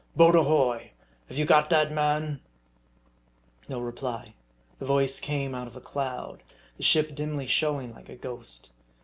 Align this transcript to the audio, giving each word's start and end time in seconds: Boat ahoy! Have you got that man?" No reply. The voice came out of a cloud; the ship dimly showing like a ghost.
Boat 0.15 0.35
ahoy! 0.35 0.89
Have 1.27 1.37
you 1.37 1.45
got 1.45 1.69
that 1.69 1.91
man?" 1.91 2.41
No 3.69 3.79
reply. 3.79 4.33
The 4.79 4.85
voice 4.87 5.19
came 5.19 5.53
out 5.53 5.67
of 5.67 5.75
a 5.75 5.79
cloud; 5.79 6.41
the 6.75 6.81
ship 6.81 7.13
dimly 7.13 7.45
showing 7.45 7.93
like 7.93 8.09
a 8.09 8.15
ghost. 8.15 8.71